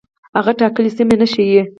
هغه 0.37 0.51
ټاکلې 0.59 0.91
سیمه 0.97 1.15
نه 1.21 1.27
ښيي. 1.31 1.61